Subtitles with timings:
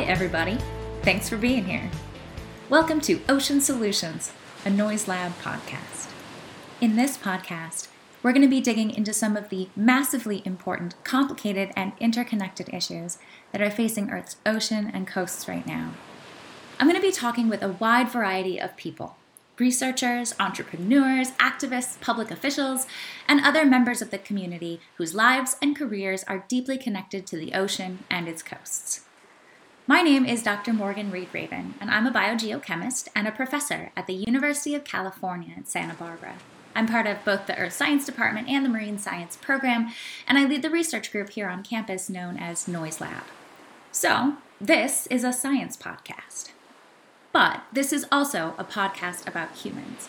[0.00, 0.58] everybody.
[1.02, 1.90] Thanks for being here.
[2.68, 4.32] Welcome to Ocean Solutions,
[4.64, 6.10] a Noise Lab podcast.
[6.80, 7.88] In this podcast,
[8.22, 13.18] we're going to be digging into some of the massively important, complicated, and interconnected issues
[13.52, 15.92] that are facing Earth's ocean and coasts right now.
[16.80, 19.16] I'm going to be talking with a wide variety of people
[19.58, 22.86] researchers, entrepreneurs, activists, public officials,
[23.28, 27.52] and other members of the community whose lives and careers are deeply connected to the
[27.52, 29.02] ocean and its coasts.
[29.84, 30.72] My name is Dr.
[30.72, 35.54] Morgan Reed Raven, and I'm a biogeochemist and a professor at the University of California
[35.58, 36.36] at Santa Barbara.
[36.72, 39.90] I'm part of both the Earth Science Department and the Marine Science Program,
[40.28, 43.24] and I lead the research group here on campus known as Noise Lab.
[43.90, 46.50] So, this is a science podcast.
[47.32, 50.08] But this is also a podcast about humans.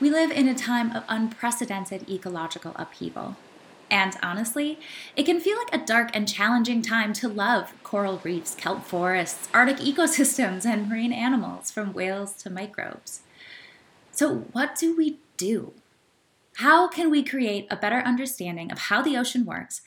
[0.00, 3.36] We live in a time of unprecedented ecological upheaval,
[3.90, 4.78] and honestly,
[5.16, 9.48] it can feel like a dark and challenging time to love coral reefs, kelp forests,
[9.54, 13.22] Arctic ecosystems, and marine animals, from whales to microbes.
[14.10, 15.72] So, what do we do?
[16.56, 19.80] How can we create a better understanding of how the ocean works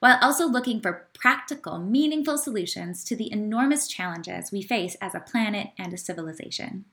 [0.00, 5.20] while also looking for practical, meaningful solutions to the enormous challenges we face as a
[5.20, 6.86] planet and a civilization?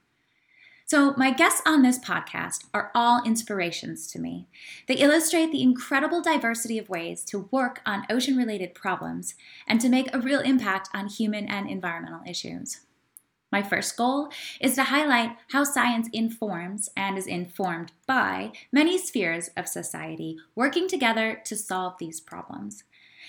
[0.92, 4.46] So, my guests on this podcast are all inspirations to me.
[4.86, 9.34] They illustrate the incredible diversity of ways to work on ocean related problems
[9.66, 12.80] and to make a real impact on human and environmental issues.
[13.50, 14.28] My first goal
[14.60, 20.88] is to highlight how science informs and is informed by many spheres of society working
[20.88, 22.84] together to solve these problems.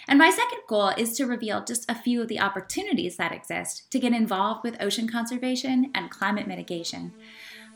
[0.07, 3.89] And my second goal is to reveal just a few of the opportunities that exist
[3.91, 7.13] to get involved with ocean conservation and climate mitigation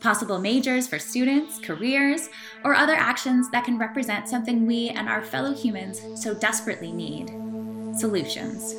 [0.00, 2.28] possible majors for students, careers,
[2.64, 7.28] or other actions that can represent something we and our fellow humans so desperately need
[7.98, 8.76] solutions.